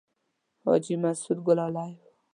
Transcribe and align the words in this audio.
حاجي 0.63 0.95
مسعود 1.03 1.37
ګلالی 1.47 1.91
و. 1.97 2.01